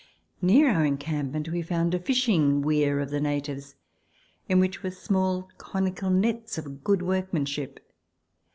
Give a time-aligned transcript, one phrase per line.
[0.41, 3.75] Near our encampment we found a fishing weir of the natives,
[4.49, 7.79] in which were small conical nets of good workmanship.